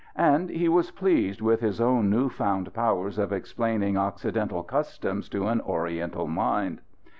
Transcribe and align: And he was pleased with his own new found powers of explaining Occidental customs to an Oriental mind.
And 0.15 0.49
he 0.49 0.67
was 0.67 0.89
pleased 0.89 1.41
with 1.41 1.59
his 1.61 1.79
own 1.79 2.09
new 2.09 2.27
found 2.27 2.73
powers 2.73 3.19
of 3.19 3.31
explaining 3.31 3.97
Occidental 3.97 4.63
customs 4.63 5.29
to 5.29 5.45
an 5.45 5.61
Oriental 5.61 6.25
mind. 6.25 6.81